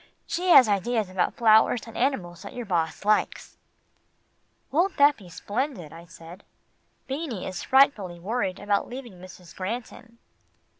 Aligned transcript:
She 0.25 0.49
has 0.49 0.67
ideas 0.67 1.09
about 1.11 1.35
flowers 1.35 1.81
and 1.85 1.95
animals 1.95 2.41
that 2.41 2.55
your 2.55 2.65
boss 2.65 3.05
likes." 3.05 3.57
"Won't 4.71 4.97
that 4.97 5.15
be 5.15 5.29
splendid," 5.29 5.93
I 5.93 6.05
said. 6.05 6.43
"Beanie 7.07 7.45
is 7.47 7.61
frightfully 7.61 8.19
worried 8.19 8.57
about 8.59 8.89
leaving 8.89 9.19
Mrs. 9.21 9.55
Granton." 9.55 10.17